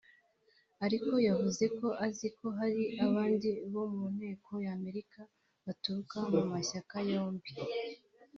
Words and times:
Ariko 0.85 1.11
yavuze 1.27 1.65
ko 1.77 1.87
azi 2.05 2.27
ko 2.37 2.45
hari 2.59 2.83
abandi 3.05 3.49
bo 3.71 3.83
mu 3.93 4.03
nteko 4.15 4.51
y’Amerika 4.65 5.19
baturuka 5.65 6.17
mu 6.31 6.41
mashyaka 6.51 6.95
yombi 7.11 7.51